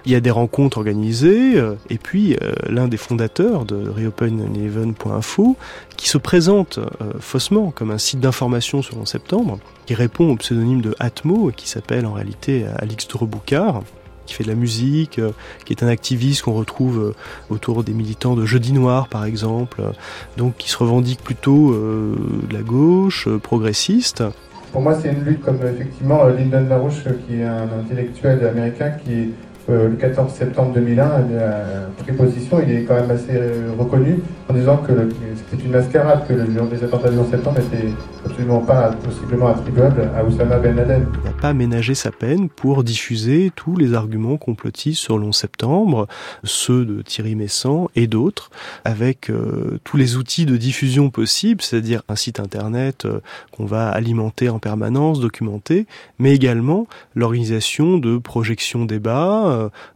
Il 0.05 0.13
y 0.13 0.15
a 0.15 0.21
des 0.21 0.31
rencontres 0.31 0.79
organisées, 0.79 1.59
euh, 1.59 1.75
et 1.91 1.99
puis 1.99 2.35
euh, 2.35 2.53
l'un 2.69 2.89
des 2.89 2.97
fondateurs 2.97 3.65
de 3.65 3.77
reopen11.info, 3.77 5.57
qui 5.97 6.09
se 6.09 6.19
présente 6.19 6.79
euh, 6.79 7.13
faussement 7.21 7.71
comme 7.71 7.91
un 7.91 7.99
site 7.99 8.21
d'information 8.21 8.83
sur 8.83 8.99
11 8.99 9.09
septembre, 9.09 9.59
qui 9.87 9.95
répond 9.95 10.31
au 10.31 10.37
pseudonyme 10.37 10.81
de 10.81 10.95
Atmo, 10.99 11.51
et 11.51 11.53
qui 11.53 11.69
s'appelle 11.69 12.07
en 12.07 12.13
réalité 12.13 12.67
Alix 12.79 13.09
Toreboucard, 13.09 13.83
qui 14.27 14.35
fait 14.35 14.45
de 14.45 14.49
la 14.49 14.57
musique, 14.57 15.21
qui 15.65 15.73
est 15.73 15.85
un 15.85 15.89
activiste 15.89 16.43
qu'on 16.43 16.55
retrouve 16.55 17.15
autour 17.49 17.85
des 17.85 17.93
militants 17.93 18.35
de 18.35 18.45
Jeudi 18.45 18.73
Noir 18.73 19.07
par 19.07 19.25
exemple, 19.25 19.83
donc 20.37 20.57
qui 20.57 20.69
se 20.69 20.77
revendique 20.77 21.23
plutôt 21.23 21.73
de 21.73 22.53
la 22.53 22.63
gauche, 22.63 23.29
progressiste. 23.45 24.25
Pour 24.73 24.83
moi, 24.83 24.95
c'est 25.01 25.11
une 25.11 25.25
lutte 25.25 25.43
comme 25.43 25.59
effectivement 25.65 26.27
Lyndon 26.27 26.67
LaRouche, 26.69 27.05
qui 27.27 27.41
est 27.41 27.45
un 27.45 27.69
intellectuel 27.81 28.45
américain 28.47 28.91
qui 28.91 29.31
euh, 29.69 29.89
le 29.89 29.97
14 29.97 30.33
septembre 30.33 30.73
2001, 30.75 31.05
a 31.05 32.03
pris 32.03 32.13
position, 32.13 32.61
il 32.67 32.75
est 32.75 32.83
quand 32.85 32.95
même 32.95 33.11
assez 33.11 33.41
reconnu 33.79 34.21
en 34.49 34.55
disant 34.55 34.77
que 34.77 34.93
c'était 35.51 35.65
une 35.65 35.73
mascarade, 35.73 36.27
que 36.29 36.35
le 36.35 36.53
jour 36.53 36.67
des 36.67 36.83
attentats 36.85 37.11
du 37.11 37.19
11 37.19 37.31
septembre 37.31 37.59
n'était 37.59 37.89
absolument 38.25 38.61
pas 38.61 38.91
possiblement 38.93 39.49
attribuable 39.49 40.09
à 40.17 40.25
Oussama 40.25 40.59
Ben 40.59 40.77
Laden. 40.77 41.07
Il 41.15 41.25
n'a 41.25 41.37
pas 41.41 41.53
ménagé 41.53 41.95
sa 41.95 42.11
peine 42.11 42.49
pour 42.49 42.85
diffuser 42.85 43.51
tous 43.57 43.77
les 43.77 43.95
arguments 43.95 44.37
complotistes 44.37 45.01
sur 45.01 45.19
le 45.19 45.27
11 45.27 45.37
septembre, 45.37 46.07
ceux 46.45 46.85
de 46.85 47.03
Thierry 47.03 47.35
Messant 47.35 47.91
et 47.97 48.07
d'autres, 48.07 48.51
avec 48.85 49.31
euh, 49.31 49.79
tous 49.85 49.97
les 49.97 50.17
outils 50.17 50.47
de 50.47 50.57
diffusion 50.57 51.11
possibles, 51.11 51.63
c'est-à-dire 51.63 52.03
un 52.09 52.17
site 52.17 52.41
internet 52.41 53.05
euh, 53.05 53.21
qu'on 53.53 53.67
va 53.67 53.89
alimenter 53.89 54.49
en 54.49 54.59
permanence, 54.59 55.21
documenter, 55.21 55.87
mais 56.19 56.35
également 56.35 56.87
l'organisation 57.15 57.99
de 57.99 58.19
projections 58.19 58.85
débats, 58.85 59.45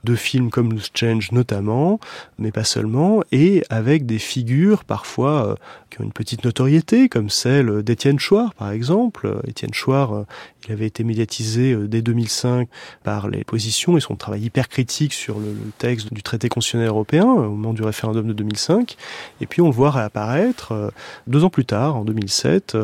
de 0.04 0.14
films 0.14 0.50
comme 0.50 0.72
Loose 0.72 0.90
Change 0.94 1.32
notamment, 1.32 2.00
mais 2.38 2.52
pas 2.52 2.64
seulement, 2.64 3.22
et 3.32 3.64
avec 3.70 4.06
des 4.06 4.18
figures 4.18 4.84
parfois 4.84 5.46
euh, 5.46 5.54
qui 5.90 6.00
ont 6.00 6.04
une 6.04 6.12
petite 6.12 6.44
notoriété, 6.44 7.08
comme 7.08 7.30
celle 7.30 7.82
d'Étienne 7.82 8.18
Chouard 8.18 8.54
par 8.54 8.70
exemple. 8.70 9.40
Étienne 9.46 9.74
Chouard, 9.74 10.14
euh, 10.14 10.26
il 10.66 10.72
avait 10.72 10.86
été 10.86 11.04
médiatisé 11.04 11.72
euh, 11.72 11.88
dès 11.88 12.02
2005 12.02 12.68
par 13.02 13.28
les 13.28 13.44
positions 13.44 13.96
et 13.96 14.00
son 14.00 14.16
travail 14.16 14.42
hyper 14.42 14.68
critique 14.68 15.12
sur 15.12 15.38
le, 15.38 15.54
texte 15.78 16.12
du 16.12 16.22
traité 16.22 16.48
constitutionnel 16.48 16.88
européen 16.88 17.24
au 17.24 17.50
moment 17.50 17.72
du 17.72 17.82
référendum 17.82 18.26
de 18.26 18.32
2005. 18.32 18.96
Et 19.40 19.46
puis 19.46 19.62
on 19.62 19.66
le 19.66 19.72
voit 19.72 19.90
réapparaître 19.90 20.92
deux 21.26 21.44
ans 21.44 21.50
plus 21.50 21.64
tard, 21.64 21.96
en 21.96 22.04
2007, 22.04 22.76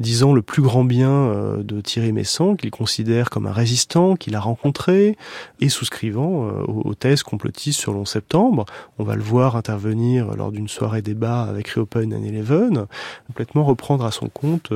disant 0.00 0.32
le 0.32 0.42
plus 0.42 0.62
grand 0.62 0.84
bien 0.84 1.32
de 1.58 1.80
Thierry 1.80 2.12
Messant, 2.12 2.56
qu'il 2.56 2.70
considère 2.70 3.30
comme 3.30 3.46
un 3.46 3.52
résistant, 3.52 4.16
qu'il 4.16 4.34
a 4.34 4.40
rencontré, 4.40 5.16
et 5.60 5.68
souscrivant 5.68 6.48
aux 6.66 6.94
thèses 6.94 7.22
complotistes 7.22 7.78
sur 7.78 7.92
le 7.92 8.00
11 8.00 8.08
septembre. 8.08 8.64
On 8.98 9.04
va 9.04 9.14
le 9.14 9.22
voir 9.22 9.56
intervenir 9.56 10.34
lors 10.36 10.52
d'une 10.52 10.68
soirée 10.68 11.02
débat 11.02 11.42
avec 11.42 11.68
Reopen 11.70 12.12
and 12.12 12.24
Eleven, 12.24 12.86
complètement 13.26 13.64
reprendre 13.64 14.04
à 14.04 14.10
son 14.10 14.28
compte 14.28 14.72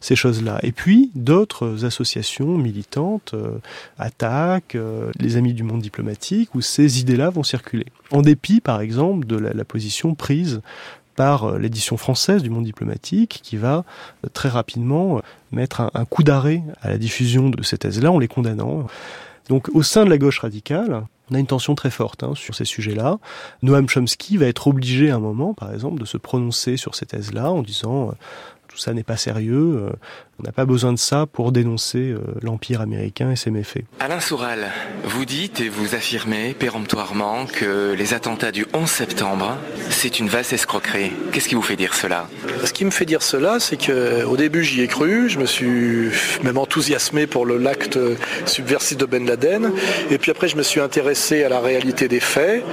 ces 0.00 0.16
choses-là. 0.16 0.58
Et 0.62 0.72
puis, 0.72 1.10
d'autres 1.14 1.84
associations 1.98 2.56
militantes 2.56 3.32
euh, 3.34 3.58
attaquent 3.98 4.76
euh, 4.76 5.10
les 5.18 5.36
amis 5.36 5.52
du 5.52 5.64
monde 5.64 5.82
diplomatique 5.82 6.54
où 6.54 6.60
ces 6.60 7.00
idées-là 7.00 7.30
vont 7.30 7.42
circuler. 7.42 7.86
En 8.12 8.22
dépit, 8.22 8.60
par 8.60 8.80
exemple, 8.80 9.26
de 9.26 9.36
la, 9.36 9.64
position 9.64 10.14
prise 10.14 10.60
par 11.16 11.44
euh, 11.44 11.58
l'édition 11.58 11.96
française 11.96 12.42
du 12.42 12.50
Monde 12.50 12.64
diplomatique 12.64 13.40
qui 13.42 13.56
va 13.56 13.84
très 14.32 14.48
rapidement 14.48 15.20
mettre 15.50 15.90
un, 15.92 16.04
coup 16.04 16.22
d'arrêt 16.22 16.62
à 16.80 16.88
la 16.88 16.98
diffusion 16.98 17.50
de 17.50 17.62
ces 17.62 17.78
thèses-là 17.78 18.12
en 18.12 18.18
les 18.18 18.28
condamnant. 18.28 18.86
Donc 19.48 19.68
au 19.74 19.82
sein 19.82 20.04
de 20.04 20.10
la 20.10 20.18
gauche 20.18 20.38
radicale, 20.38 21.04
on 21.30 21.34
a 21.34 21.38
une 21.38 21.46
tension 21.46 21.74
très 21.74 21.90
forte 21.90 22.22
hein, 22.22 22.32
sur 22.34 22.54
ces 22.54 22.64
sujets-là. 22.64 23.18
Noam 23.62 23.88
Chomsky 23.88 24.36
va 24.36 24.46
être 24.46 24.68
obligé 24.68 25.10
à 25.10 25.16
un 25.16 25.20
moment, 25.20 25.52
par 25.52 25.72
exemple, 25.72 26.00
de 26.00 26.06
se 26.06 26.16
prononcer 26.16 26.76
sur 26.76 26.94
ces 26.94 27.06
thèses-là 27.06 27.50
en 27.50 27.62
disant 27.62 28.14
tout 28.68 28.78
ça 28.78 28.92
n'est 28.92 29.02
pas 29.02 29.16
sérieux, 29.16 29.90
on 30.38 30.44
n'a 30.44 30.52
pas 30.52 30.66
besoin 30.66 30.92
de 30.92 30.98
ça 30.98 31.26
pour 31.26 31.50
dénoncer 31.50 31.98
euh, 31.98 32.20
l'Empire 32.42 32.80
américain 32.80 33.32
et 33.32 33.36
ses 33.36 33.50
méfaits. 33.50 33.84
Alain 33.98 34.20
Soural, 34.20 34.70
vous 35.04 35.24
dites 35.24 35.60
et 35.60 35.68
vous 35.68 35.96
affirmez 35.96 36.54
péremptoirement 36.54 37.46
que 37.46 37.94
les 37.98 38.14
attentats 38.14 38.52
du 38.52 38.64
11 38.72 38.88
septembre, 38.88 39.56
c'est 39.90 40.20
une 40.20 40.28
vaste 40.28 40.52
escroquerie. 40.52 41.10
Qu'est-ce 41.32 41.48
qui 41.48 41.56
vous 41.56 41.62
fait 41.62 41.76
dire 41.76 41.94
cela? 41.94 42.28
Ce 42.64 42.72
qui 42.72 42.84
me 42.84 42.90
fait 42.90 43.04
dire 43.04 43.22
cela, 43.22 43.58
c'est 43.58 43.76
que 43.76 44.24
au 44.24 44.36
début 44.36 44.62
j'y 44.62 44.82
ai 44.82 44.86
cru, 44.86 45.28
je 45.28 45.40
me 45.40 45.46
suis 45.46 46.10
même 46.44 46.58
enthousiasmé 46.58 47.26
pour 47.26 47.44
le 47.44 47.58
l'acte 47.58 47.98
subversif 48.46 48.96
de 48.96 49.06
Ben 49.06 49.26
Laden, 49.26 49.72
et 50.10 50.18
puis 50.18 50.30
après 50.30 50.46
je 50.46 50.56
me 50.56 50.62
suis 50.62 50.80
intéressé 50.80 51.42
à 51.42 51.48
la 51.48 51.58
réalité 51.58 52.06
des 52.06 52.20
faits. 52.20 52.64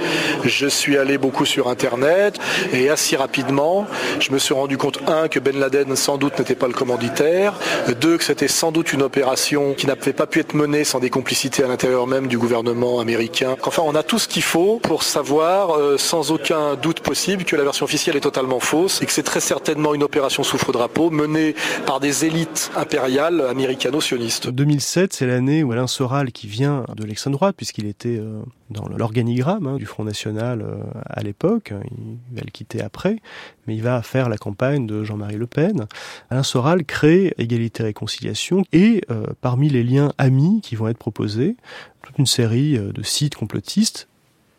Je 0.44 0.68
suis 0.68 0.96
allé 0.96 1.18
beaucoup 1.18 1.44
sur 1.44 1.68
Internet 1.68 2.38
et 2.72 2.90
assez 2.90 3.16
rapidement, 3.16 3.86
je 4.20 4.30
me 4.30 4.38
suis 4.38 4.54
rendu 4.54 4.76
compte 4.76 5.00
un 5.08 5.26
que 5.26 5.40
Ben 5.40 5.58
Laden 5.58 5.96
sans 5.96 6.16
doute 6.16 6.38
n'était 6.38 6.54
pas 6.54 6.68
le 6.68 6.72
commanditaire, 6.72 7.55
deux 8.00 8.18
que 8.18 8.24
c'était 8.24 8.48
sans 8.48 8.72
doute 8.72 8.92
une 8.92 9.02
opération 9.02 9.74
qui 9.74 9.86
n'avait 9.86 10.12
pas 10.12 10.26
pu 10.26 10.40
être 10.40 10.54
menée 10.54 10.84
sans 10.84 11.00
des 11.00 11.10
complicités 11.10 11.62
à 11.62 11.68
l'intérieur 11.68 12.06
même 12.06 12.26
du 12.26 12.38
gouvernement 12.38 13.00
américain. 13.00 13.56
Enfin, 13.64 13.82
on 13.84 13.94
a 13.94 14.02
tout 14.02 14.18
ce 14.18 14.28
qu'il 14.28 14.42
faut 14.42 14.78
pour 14.82 15.02
savoir 15.02 15.76
euh, 15.76 15.96
sans 15.98 16.30
aucun 16.30 16.74
doute 16.74 17.00
possible 17.00 17.44
que 17.44 17.56
la 17.56 17.64
version 17.64 17.84
officielle 17.84 18.16
est 18.16 18.20
totalement 18.20 18.60
fausse 18.60 19.02
et 19.02 19.06
que 19.06 19.12
c'est 19.12 19.22
très 19.22 19.40
certainement 19.40 19.94
une 19.94 20.02
opération 20.02 20.42
sous 20.42 20.58
faux 20.58 20.72
drapeau 20.72 21.10
menée 21.10 21.54
par 21.86 22.00
des 22.00 22.24
élites 22.24 22.70
impériales 22.76 23.40
américano-sionistes. 23.40 24.48
2007, 24.48 25.12
c'est 25.12 25.26
l'année 25.26 25.62
où 25.62 25.72
Alain 25.72 25.86
Soral, 25.86 26.32
qui 26.32 26.46
vient 26.46 26.84
de 26.94 27.04
l'extrême 27.04 27.32
droite, 27.32 27.56
puisqu'il 27.56 27.86
était 27.86 28.18
euh, 28.18 28.40
dans 28.70 28.88
l'organigramme 28.88 29.66
hein, 29.66 29.76
du 29.76 29.86
Front 29.86 30.04
National 30.04 30.62
euh, 30.62 30.76
à 31.08 31.22
l'époque, 31.22 31.72
il 31.72 32.36
va 32.36 32.42
le 32.44 32.50
quitter 32.50 32.82
après, 32.82 33.20
mais 33.66 33.74
il 33.74 33.82
va 33.82 34.02
faire 34.02 34.28
la 34.28 34.38
campagne 34.38 34.86
de 34.86 35.04
Jean-Marie 35.04 35.36
Le 35.36 35.46
Pen. 35.46 35.86
Alain 36.30 36.42
Soral 36.42 36.84
crée 36.84 37.34
Égalité 37.46 37.82
et 37.82 37.86
Réconciliation 37.86 38.64
et 38.72 39.02
euh, 39.10 39.26
parmi 39.40 39.68
les 39.68 39.82
liens 39.82 40.12
amis 40.18 40.60
qui 40.62 40.76
vont 40.76 40.88
être 40.88 40.98
proposés, 40.98 41.56
toute 42.02 42.18
une 42.18 42.26
série 42.26 42.76
euh, 42.76 42.92
de 42.92 43.02
sites 43.02 43.34
complotistes, 43.34 44.08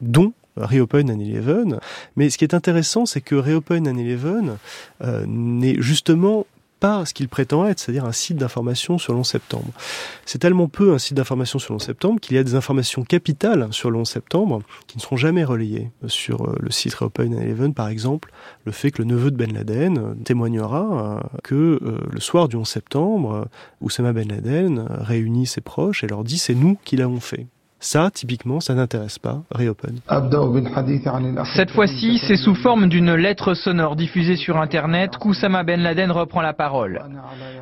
dont 0.02 0.34
Reopen 0.56 1.12
9-11. 1.12 1.80
Mais 2.16 2.30
ce 2.30 2.38
qui 2.38 2.44
est 2.44 2.54
intéressant, 2.54 3.06
c'est 3.06 3.22
que 3.22 3.36
Reopen 3.36 3.88
9-11 3.88 4.56
euh, 5.02 5.26
n'est 5.28 5.80
justement 5.82 6.46
pas 6.80 7.06
ce 7.06 7.14
qu'il 7.14 7.28
prétend 7.28 7.68
être, 7.68 7.80
c'est-à-dire 7.80 8.06
un 8.06 8.12
site 8.12 8.38
d'information 8.38 8.98
sur 8.98 9.14
le 9.14 9.20
11 9.20 9.28
septembre. 9.28 9.72
C'est 10.26 10.40
tellement 10.40 10.68
peu 10.68 10.94
un 10.94 10.98
site 10.98 11.16
d'information 11.16 11.60
sur 11.60 11.74
le 11.74 11.78
11 11.78 11.84
septembre 11.84 12.20
qu'il 12.20 12.36
y 12.36 12.40
a 12.40 12.44
des 12.44 12.56
informations 12.56 13.04
capitales 13.04 13.68
sur 13.72 13.92
le 13.92 13.98
11 13.98 14.08
septembre 14.08 14.62
qui 14.88 14.98
ne 14.98 15.02
seront 15.02 15.18
jamais 15.18 15.44
relayées 15.44 15.92
sur 16.08 16.56
le 16.60 16.72
site 16.72 16.94
Reopen 16.96 17.34
11 17.34 17.74
par 17.74 17.90
exemple, 17.90 18.32
le 18.66 18.72
fait 18.72 18.92
que 18.92 19.02
le 19.02 19.08
neveu 19.08 19.32
de 19.32 19.38
Ben 19.38 19.52
Laden 19.52 20.16
témoignera 20.24 21.30
que 21.44 21.80
le 22.12 22.20
soir 22.20 22.48
du 22.48 22.56
11 22.56 22.68
septembre, 22.68 23.48
Oussama 23.82 24.14
Ben 24.14 24.28
Laden 24.28 24.86
réunit 24.90 25.48
ses 25.48 25.62
proches 25.62 26.04
et 26.04 26.08
leur 26.08 26.24
dit 26.24 26.38
c'est 26.38 26.56
nous 26.56 26.78
qui 26.84 26.98
l'avons 26.98 27.20
fait. 27.20 27.48
Ça, 27.80 28.10
typiquement, 28.12 28.60
ça 28.60 28.74
n'intéresse 28.74 29.20
pas 29.20 29.44
Reopen. 29.52 30.00
Cette 31.56 31.70
fois-ci, 31.70 32.18
c'est 32.18 32.36
sous 32.36 32.56
forme 32.56 32.90
d'une 32.90 33.14
lettre 33.14 33.54
sonore 33.54 33.96
diffusée 33.96 34.36
sur 34.36 34.58
Internet 34.58 35.18
qu'Oussama 35.18 35.64
Ben 35.64 35.82
Laden 35.82 36.12
reprend 36.12 36.42
la 36.42 36.54
parole. 36.54 37.04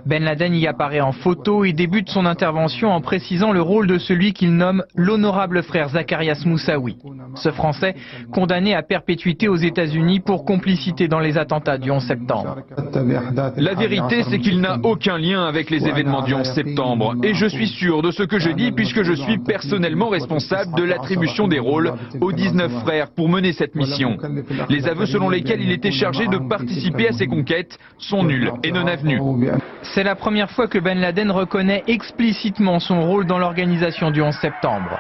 Ben 0.06 0.24
Laden 0.24 0.54
y 0.56 0.68
apparaît 0.68 1.02
en 1.02 1.12
photo 1.12 1.66
et 1.66 1.74
débute 1.74 2.10
son 2.10 2.26
intervention 2.26 2.92
en 2.92 3.02
précisant 3.02 3.52
le 3.52 3.62
rôle 3.62 3.88
de 3.88 3.98
celui 3.98 4.32
qu'il 4.32 4.56
nomme 4.56 4.84
l'honorable 4.96 5.64
frère 5.64 5.90
Zacharias 5.90 6.44
Moussaoui, 6.46 6.98
ce 7.36 7.52
Français 7.52 7.96
condamné 8.32 8.74
à 8.74 8.84
perpétuité 8.84 9.50
aux 9.50 9.58
États-Unis 9.58 10.22
pour 10.22 10.46
complicité 10.46 11.10
dans 11.10 11.20
les 11.20 11.38
attentats 11.38 11.78
du 11.78 11.92
11 11.92 12.02
septembre. 12.04 12.58
La 13.58 13.74
vérité, 13.74 14.24
c'est 14.30 14.40
qu'il 14.40 14.62
n'a 14.62 14.78
aucun 14.84 15.18
lien 15.18 15.46
avec 15.46 15.70
les 15.70 15.86
événements 15.86 16.22
du 16.22 16.34
11 16.34 16.54
septembre 16.54 17.16
et 17.22 17.34
je 17.34 17.48
suis 17.48 17.68
sûr 17.68 18.02
de 18.02 18.12
ce 18.12 18.24
que 18.24 18.40
je 18.40 18.52
dis 18.52 18.72
puisque 18.72 19.04
je 19.04 19.14
suis 19.14 19.40
personnellement 19.40 20.05
responsable 20.10 20.76
de 20.76 20.84
l'attribution 20.84 21.48
des 21.48 21.60
rôles 21.60 21.94
aux 22.22 22.32
19 22.32 22.72
frères 22.82 23.12
pour 23.12 23.30
mener 23.30 23.54
cette 23.54 23.76
mission. 23.76 24.18
Les 24.70 24.88
aveux 24.88 25.06
selon 25.06 25.30
lesquels 25.30 25.62
il 25.62 25.72
était 25.72 25.92
chargé 25.92 26.28
de 26.28 26.38
participer 26.38 27.10
à 27.10 27.14
ces 27.14 27.28
conquêtes 27.28 27.78
sont 27.98 28.24
nuls 28.24 28.52
et 28.64 28.72
non 28.72 28.88
avenus. 28.88 29.22
C'est 29.82 30.04
la 30.04 30.16
première 30.16 30.52
fois 30.52 30.68
que 30.68 30.80
Ben 30.80 31.00
Laden 31.00 31.32
reconnaît 31.32 31.84
explicitement 31.88 32.80
son 32.80 33.02
rôle 33.02 33.26
dans 33.26 33.38
l'organisation 33.38 34.12
du 34.12 34.22
11 34.22 34.36
septembre. 34.36 35.00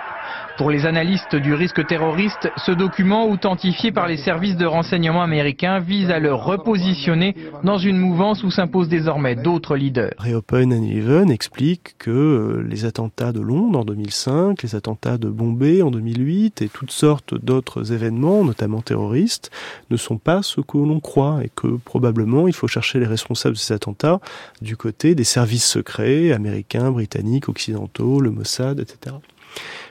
Pour 0.58 0.72
les 0.72 0.86
analystes 0.86 1.36
du 1.36 1.54
risque 1.54 1.86
terroriste, 1.86 2.50
ce 2.56 2.72
document, 2.72 3.30
authentifié 3.30 3.92
par 3.92 4.08
les 4.08 4.16
services 4.16 4.56
de 4.56 4.66
renseignement 4.66 5.22
américains, 5.22 5.80
vise 5.80 6.10
à 6.10 6.20
le 6.20 6.34
repositionner 6.34 7.36
dans 7.66 7.78
une 7.78 7.98
mouvance 7.98 8.42
où 8.42 8.50
s'imposent 8.50 8.88
désormais 8.88 9.36
d'autres 9.36 9.76
leaders. 9.76 10.14
Reopen 10.18 10.72
and 10.72 10.84
Eleven 10.84 11.30
explique 11.30 11.98
que 11.98 12.66
les 12.70 12.86
attentats 12.86 13.34
de 13.34 13.42
Londres 13.42 13.80
en 13.80 13.84
2005, 13.84 14.64
les 14.64 14.76
attentats 14.76 15.18
de 15.18 15.28
Bombay 15.28 15.82
en 15.82 15.92
2008 15.92 16.62
et 16.62 16.70
toutes 16.70 16.92
sortes 16.92 17.36
d'autres 17.36 17.92
événements, 17.92 18.46
notamment 18.46 18.82
terroristes, 18.82 19.52
ne 19.90 19.98
sont 19.98 20.18
pas 20.18 20.42
ce 20.42 20.62
que 20.62 20.78
l'on 20.78 21.02
croit 21.02 21.40
et 21.44 21.52
que 21.54 21.68
probablement 21.84 22.48
il 22.48 22.54
faut 22.54 22.68
chercher 22.68 23.00
les 23.00 23.08
responsables 23.08 23.56
de 23.56 23.60
ces 23.60 23.74
attentats 23.74 24.22
du 24.62 24.78
côté 24.78 25.16
des 25.16 25.26
services 25.26 25.66
secrets 25.66 26.32
américains, 26.32 26.92
britanniques, 26.92 27.50
occidentaux, 27.50 28.22
le 28.22 28.32
Mossad, 28.32 28.80
etc. 28.80 29.18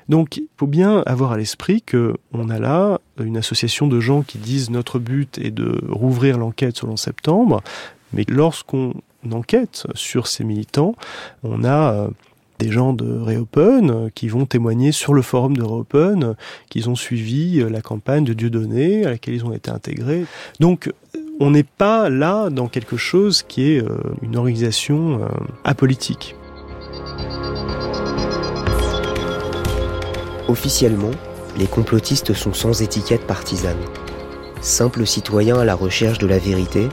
Donc, 0.09 0.37
il 0.37 0.47
faut 0.57 0.67
bien 0.67 1.03
avoir 1.07 1.33
à 1.33 1.37
l'esprit 1.37 1.83
que 1.83 2.15
on 2.33 2.51
a 2.51 2.59
là 2.59 3.01
une 3.23 3.37
association 3.37 3.87
de 3.87 4.01
gens 4.01 4.23
qui 4.23 4.39
disent 4.39 4.71
notre 4.71 4.99
but 4.99 5.39
est 5.39 5.51
de 5.51 5.81
rouvrir 5.89 6.39
l'enquête 6.39 6.85
11 6.85 6.99
septembre, 6.99 7.63
mais 8.13 8.25
lorsqu'on 8.29 8.95
enquête 9.31 9.87
sur 9.95 10.27
ces 10.27 10.45
militants, 10.45 10.95
on 11.43 11.65
a 11.65 12.09
des 12.59 12.71
gens 12.71 12.93
de 12.93 13.19
Reopen 13.19 14.11
qui 14.15 14.29
vont 14.29 14.47
témoigner 14.47 14.93
sur 14.93 15.15
le 15.15 15.23
forum 15.23 15.57
de 15.57 15.63
Reopen 15.63 16.35
qu'ils 16.69 16.89
ont 16.89 16.95
suivi 16.95 17.59
la 17.69 17.81
campagne 17.81 18.25
de 18.25 18.33
Dieudonné 18.33 19.05
à 19.05 19.11
laquelle 19.11 19.35
ils 19.35 19.45
ont 19.45 19.53
été 19.53 19.71
intégrés. 19.71 20.27
Donc, 20.61 20.93
on 21.41 21.51
n'est 21.51 21.65
pas 21.65 22.11
là 22.11 22.51
dans 22.51 22.69
quelque 22.69 22.97
chose 22.97 23.43
qui 23.43 23.73
est 23.73 23.83
une 24.23 24.37
organisation 24.37 25.29
apolitique. 25.65 26.37
Officiellement, 30.55 31.11
les 31.57 31.67
complotistes 31.67 32.33
sont 32.33 32.55
sans 32.55 32.81
étiquette 32.81 33.27
partisane. 33.27 33.81
Simples 34.61 35.05
citoyens 35.05 35.59
à 35.59 35.65
la 35.65 35.75
recherche 35.75 36.19
de 36.19 36.29
la 36.29 36.39
vérité, 36.39 36.89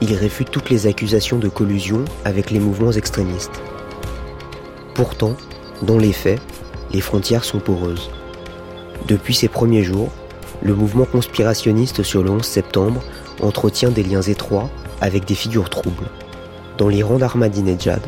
ils 0.00 0.14
réfutent 0.14 0.50
toutes 0.50 0.70
les 0.70 0.86
accusations 0.86 1.38
de 1.38 1.50
collusion 1.50 2.06
avec 2.24 2.50
les 2.50 2.58
mouvements 2.58 2.92
extrémistes. 2.92 3.60
Pourtant, 4.94 5.36
dans 5.82 5.98
les 5.98 6.14
faits, 6.14 6.40
les 6.90 7.02
frontières 7.02 7.44
sont 7.44 7.58
poreuses. 7.58 8.08
Depuis 9.06 9.34
ses 9.34 9.48
premiers 9.48 9.84
jours, 9.84 10.08
le 10.62 10.74
mouvement 10.74 11.04
conspirationniste 11.04 12.02
sur 12.02 12.22
le 12.22 12.30
11 12.30 12.42
septembre 12.42 13.02
entretient 13.42 13.90
des 13.90 14.04
liens 14.04 14.22
étroits 14.22 14.70
avec 15.02 15.26
des 15.26 15.34
figures 15.34 15.68
troubles. 15.68 16.08
Dans 16.78 16.88
l'Iran 16.88 17.18
d'Ahmadinejad, 17.18 18.00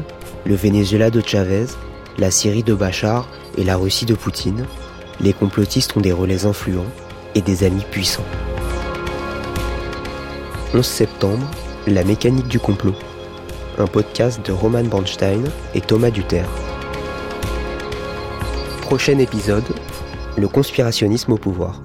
le 0.46 0.54
Venezuela 0.54 1.11
de 1.11 1.20
Chavez, 1.20 1.66
la 2.16 2.30
Syrie 2.30 2.62
de 2.62 2.73
Bachar 2.73 3.28
et 3.58 3.64
la 3.64 3.76
Russie 3.76 4.06
de 4.06 4.14
Poutine, 4.14 4.64
les 5.21 5.33
complotistes 5.33 5.97
ont 5.97 6.00
des 6.00 6.12
relais 6.12 6.47
influents 6.47 6.87
et 7.35 7.40
des 7.40 7.64
amis 7.64 7.85
puissants. 7.90 8.25
11 10.75 10.85
septembre, 10.85 11.47
La 11.87 12.04
mécanique 12.04 12.49
du 12.49 12.59
complot. 12.59 12.94
Un 13.78 13.87
podcast 13.87 14.44
de 14.44 14.52
Roman 14.52 14.85
Bernstein 14.85 15.44
et 15.75 15.80
Thomas 15.80 16.11
Duterre. 16.11 16.49
Prochain 18.83 19.18
épisode, 19.18 19.64
le 20.37 20.49
conspirationnisme 20.49 21.33
au 21.33 21.38
pouvoir. 21.38 21.80